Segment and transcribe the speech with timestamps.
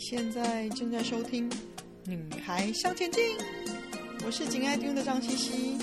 [0.00, 1.48] 现在正在收听
[2.06, 3.22] 《女孩向前进》，
[4.24, 5.78] 我是紧爱听的张茜茜，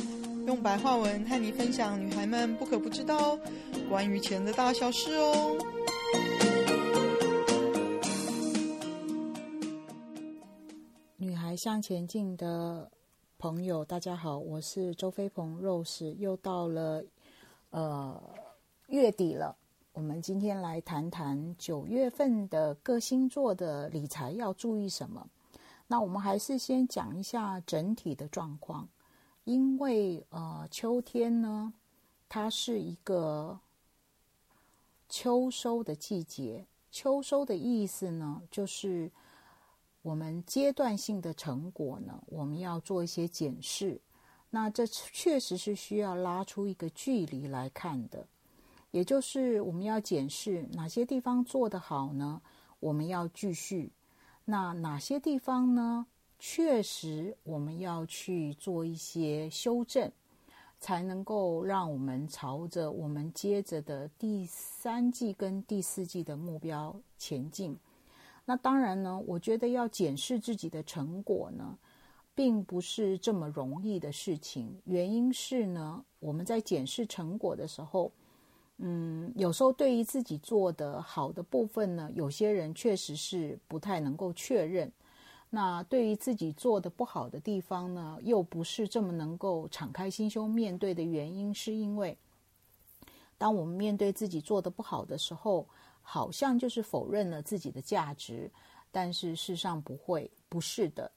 [0.47, 3.37] 用白话文和你分享女孩们不可不知道
[3.87, 5.55] 关于钱的大小事哦。
[11.17, 12.89] 女孩向前进的
[13.37, 17.05] 朋友，大家好，我是周飞鹏 Rose，又到了
[17.69, 18.19] 呃
[18.87, 19.55] 月底了。
[19.97, 25.27] 我们今天来谈谈九月份的各星座的理财要注意什么。
[25.87, 28.87] 那我们还是先讲一下整体的状况，
[29.45, 31.73] 因为呃秋天呢，
[32.29, 33.59] 它是一个
[35.09, 36.67] 秋收的季节。
[36.91, 39.11] 秋收的意思呢，就是
[40.03, 43.99] 我们阶段性的成果呢，我们要做一些检视。
[44.51, 48.27] 那这确实是需要拉出一个距离来看的。
[48.91, 52.41] 也就是我们要检视哪些地方做得好呢？
[52.79, 53.91] 我们要继续。
[54.45, 56.07] 那哪些地方呢？
[56.39, 60.11] 确实我们要去做一些修正，
[60.79, 67.77] 才能够让我们朝着我们接着的第三季跟第四季的目标前进。
[68.45, 71.77] 那当然呢，我觉得要检视自己的成果呢，
[72.33, 74.79] 并不是这么容易的事情。
[74.85, 78.11] 原因是呢，我们在检视成果的时候。
[78.79, 84.91] 嗯，有时候对于自己做的好的部分呢，有些人确实是不太能够确认。
[85.49, 92.15] 那对于自己做的不好的地方呢，又不是这么能够敞开心胸面对的原因，是因为
[93.37, 95.65] 当我们面对自己做的不好的时候，
[96.01, 98.51] 好像就是否认了自己的价值，
[98.91, 101.09] 但是事实上不会，不是的。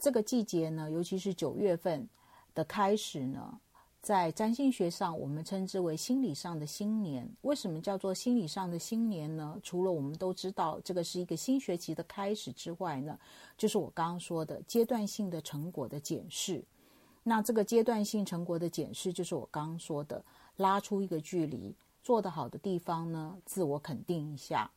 [0.00, 2.08] 这个季节呢，尤其是九月份
[2.54, 3.60] 的开始呢。
[4.00, 7.28] 在占星学上，我们称之为心理上的新年。
[7.42, 9.58] 为什么叫做心理上的新年呢？
[9.62, 13.18] 除了我们都知道这个是一个新学期的开始之外呢，
[13.56, 16.64] 就是我刚刚说的阶段性的成果的检视。
[17.24, 20.24] 那这个阶段性成果的检视，就是我刚刚说的
[20.56, 24.70] 拉出一个距离，做得好的地方呢，自我肯定一下；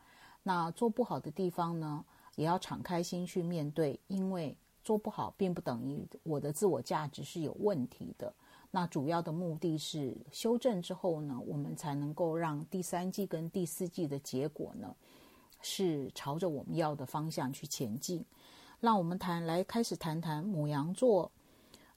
[0.44, 2.04] 那做不好的地方呢，
[2.36, 8.34] 也要敞开心去面对，因为做不好并不等于我的自我价值是有问题的。
[8.72, 14.96] 那主要的目的是修正之后呢，我们才能够让第三季跟第四季的结果呢，
[15.62, 18.26] 是朝着我们要的方向去前进。
[18.80, 21.30] 让我们谈来开始谈谈牡羊座。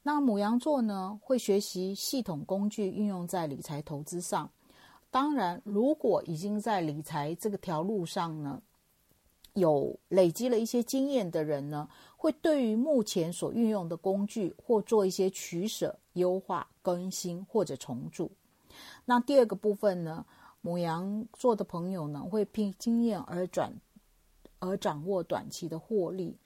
[0.03, 4.51] 那牡羊座呢，会学习系统工具运用在理财投资上。
[5.11, 8.61] 当然，如果已经在理财这个条路上呢，
[9.55, 18.31] 有累积了一些经验的人呢，会对于目前所运用的工具或做一些取舍、优化、更新或者重组。
[19.05, 20.27] 那第二个部分呢，
[20.61, 23.73] 母羊座的朋友呢，会凭经验而转
[24.59, 26.37] 而掌握短期的获利。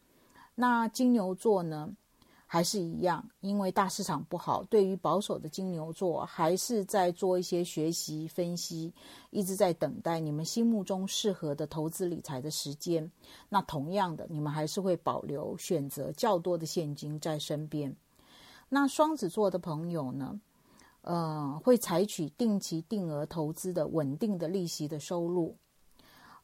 [0.55, 1.91] 那金牛座呢？
[2.51, 8.91] 还是一样，因为大市场不好，对于保守的金牛座，还是在做一些学习分析，
[9.29, 13.13] 一直在等待你们心目中适合的投资理财的时间。
[13.51, 17.95] 那同样的，你们还是会保留选择较多的现金在身边。
[18.71, 20.41] 那双子座的朋友呢，
[21.03, 25.55] 呃，会采取定期定额投资的稳定的利息的收入，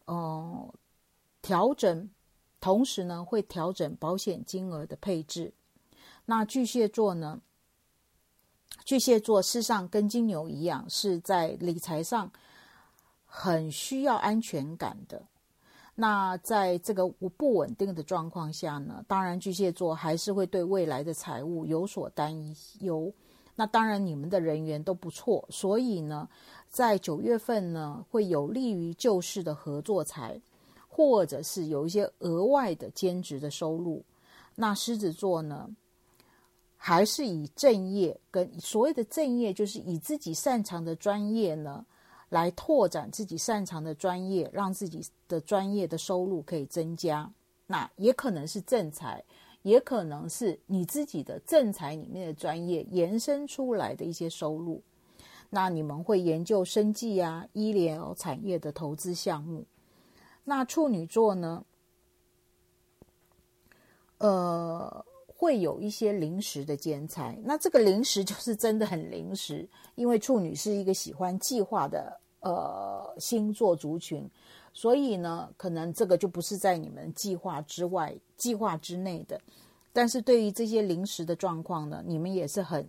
[0.05, 0.75] 呃，
[1.41, 2.11] 调整，
[2.61, 5.55] 同时呢，会调整保险金额的配置。
[6.27, 7.41] 那巨蟹座呢？
[8.85, 12.31] 巨蟹座事实上跟金牛一样，是在理财上
[13.25, 15.23] 很需要安全感的。
[15.95, 22.35] 那在这个不稳定的状况下呢，当然巨蟹座还是会对未来的财务有所担
[22.81, 23.13] 忧。
[23.55, 26.29] 那当然你们的人缘都不错，所以呢，
[26.69, 30.41] 在九月份呢，会有利于旧式的合作财，
[30.89, 34.05] 或者是有一些额外的兼职的收入。
[34.57, 35.71] 那狮子座呢？
[36.87, 41.83] 还是以正业跟所谓的正业，就是以自己擅长的专业呢，
[42.29, 47.33] 来拓展自己擅长的专业，让自己的专业的收入可以增加。
[47.67, 49.25] 那也可能是正财，
[49.63, 54.83] 也可能是你自己的正财里面的专业延伸出来的一些收入。
[55.49, 59.65] 那你们会研究生计啊、医疗产业的投资项目。
[60.45, 61.65] 那处女座呢？
[64.19, 65.03] 呃。
[65.37, 74.27] 会有一些临时的兼差，那这个临时就是真的很临时， 因为处女是一个喜欢计划的呃星座族群，
[74.73, 79.39] 所以呢，可能这个就不是在你们计划之外、计划之内的。
[79.93, 82.89] 但是对于这些临时的状况呢，你们也是很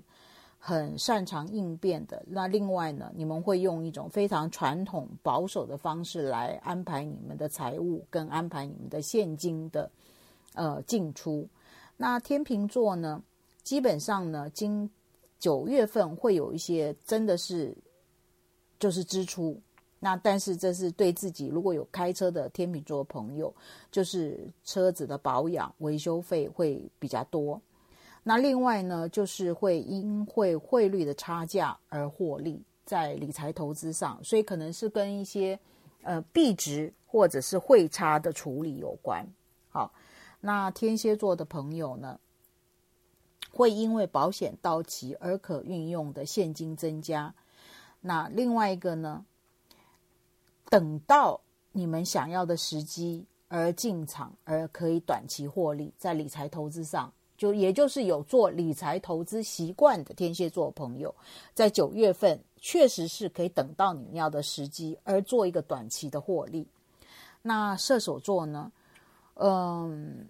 [0.59, 2.23] 很擅长应变的。
[2.27, 9.89] 那另外呢，你们会用一种非常传统保守的方式来安排你们的财务跟安排你们的现金的
[10.53, 11.47] 呃进出。
[11.97, 13.23] 那天秤座呢，
[13.63, 14.89] 基本上呢，今
[15.39, 17.75] 九月份会有一些真的是
[18.79, 19.59] 就是支出。
[19.97, 23.51] 那但是这是对自己如果有开车的天秤座朋友，
[23.91, 27.59] 就是车子的保养维修费会比较多。
[28.21, 35.57] 那另外呢，就是会因会汇率的差价而获利在理财投资上，所以可能是跟一些
[36.03, 39.25] 呃币值或者是汇差的处理有关。
[39.69, 39.91] 好，
[40.45, 42.19] 那天蝎座的朋友呢，
[43.51, 47.33] 会因为保险到期而可运用的现金增加。
[47.99, 49.25] 那另外一个呢？
[50.69, 61.13] 等到你们想要的时机而进场，而可以短期获利，在理财投资上，就也就是有做理财投资习惯的天蝎座朋友，
[61.55, 66.67] 在九月份确实是可以等到你要的时机而做一个短期的获利。
[67.41, 68.71] 那射手座呢？
[69.37, 70.25] 嗯，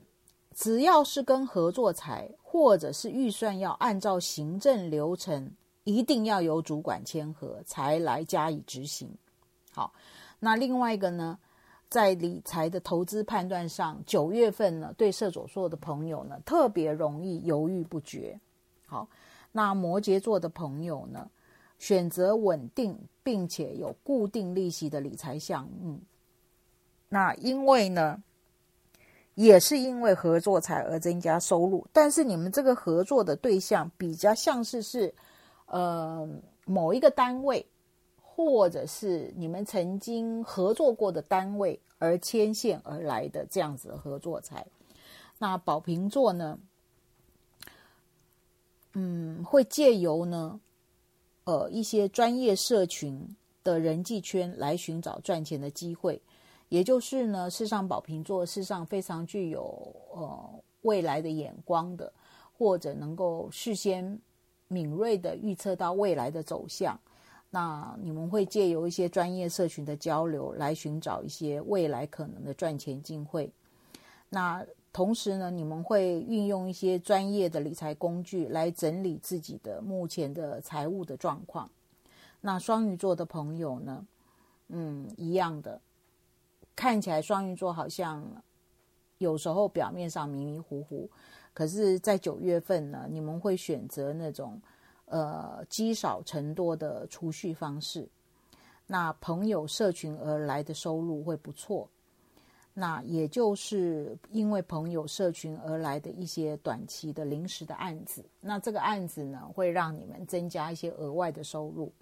[0.56, 5.52] 只要是跟合作财或者是预算要按照行政流程，
[5.84, 9.08] 一定要由主管签核才来加以执行。
[9.72, 9.94] 好。
[10.38, 11.40] 那另外一个呢，
[11.90, 18.38] 在理财的投资判断上，九月份呢，对射手座的朋友呢，特别容易犹豫不决。
[18.86, 19.08] 好，
[19.54, 21.28] 那摩羯座的朋友呢，
[21.80, 26.00] 选择稳定并且有固定利息的理财项目。
[27.08, 28.22] 那因为呢，
[29.36, 35.14] 也是因为合作财而增加收入，但是你们这个合作的对象比较像是是，
[35.68, 36.28] 呃，
[36.66, 37.66] 某一个单位。
[38.38, 44.68] 或者是你们曾经合作过的单位而牵线而来的这样子的合作财，
[45.38, 46.60] 那宝瓶座呢？
[48.92, 50.60] 嗯，会借由呢，
[51.46, 53.34] 呃，一些专业社群
[53.64, 56.22] 的人际圈来寻找赚钱的机会，
[56.70, 60.50] 也就是呢，世上宝瓶座世上非常具有呃
[60.82, 62.12] 未来的眼光的，
[62.58, 64.20] 或者能够事先
[64.68, 67.00] 敏锐的预测到未来的走向。
[67.52, 73.50] 那你们会借由一些专业社群的交流来寻找一些未来可能的赚钱机会。
[74.30, 81.70] 那同时呢，你们会运用一些专业的理财工具来整理自己的目前的财务的状况。
[82.42, 84.06] 那双鱼座的朋友呢，
[84.70, 85.80] 嗯，一样的，
[86.76, 88.24] 看起来双鱼座好像
[89.18, 91.10] 有时候表面上迷迷糊糊，
[91.54, 94.62] 可是，在九月份呢，你们会选择那种。
[95.08, 98.10] 呃，积少成多的储蓄方式，
[98.88, 101.88] 那朋友社群而来的收入会不错。
[102.74, 111.94] 那也就是因为朋友社群而来的一些短期的临时的案子，那这个案子呢，会让你们增加一些额外的收入。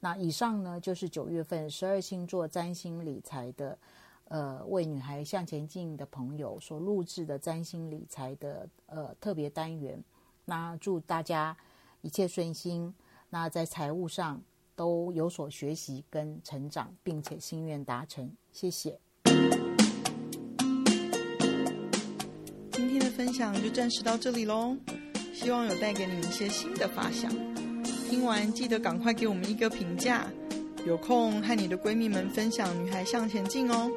[0.00, 3.78] 那以上呢，就是九月份十二星座占星理财的，
[4.32, 10.02] 呃，为女孩向前进的朋友所录制的占星理财的呃特别单元。
[10.46, 11.54] 那祝大家。
[12.04, 12.92] 一切顺心，
[13.30, 14.42] 那在财务上
[14.74, 18.28] 都有所学习跟成长，并且心愿达成。
[18.50, 18.98] 谢谢。
[22.72, 24.76] 今天的分享就暂时到这里喽，
[25.32, 27.30] 希望有带给你们一些新的发想。
[28.10, 30.26] 听完记得赶快给我们一个评价，
[30.84, 33.88] 有空和你的闺蜜们分享《女孩向前进》哦。